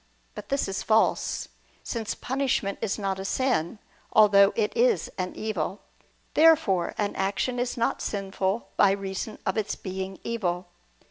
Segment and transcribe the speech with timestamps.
[0.33, 1.47] But this is false:
[1.83, 3.77] since punishment is not a sin,
[4.11, 5.81] although it is an evil.
[6.33, 10.65] Therefore an action is not sinful by reason of its being evil.